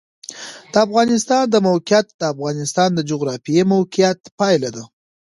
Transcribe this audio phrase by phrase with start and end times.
[0.71, 4.83] د افغانستان د موقعیت د افغانستان د جغرافیایي موقیعت پایله ده.